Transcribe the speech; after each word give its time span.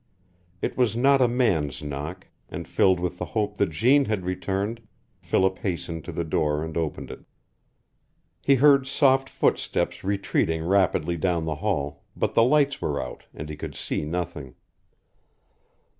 It 0.63 0.75
was 0.75 0.97
not 0.97 1.21
a 1.21 1.27
man's 1.27 1.83
knock, 1.83 2.25
and 2.49 2.67
filled 2.67 2.99
with 2.99 3.19
the 3.19 3.25
hope 3.37 3.57
that 3.57 3.69
Jeanne 3.69 4.05
had 4.05 4.25
returned, 4.25 4.81
Philip 5.19 5.59
hastened 5.59 6.03
to 6.05 6.11
the 6.11 6.23
door 6.23 6.63
and 6.63 6.75
opened 6.75 7.11
it. 7.11 7.19
He 8.41 8.55
heard 8.55 8.87
soft 8.87 9.29
footsteps 9.29 10.03
retreating 10.03 10.63
rapidly 10.65 11.17
down 11.17 11.45
the 11.45 11.53
hall, 11.61 12.03
but 12.15 12.33
the 12.33 12.41
lights 12.43 12.81
were 12.81 12.99
out, 12.99 13.25
and 13.31 13.47
he 13.47 13.55
could 13.55 13.75
see 13.75 14.03
nothing. 14.03 14.55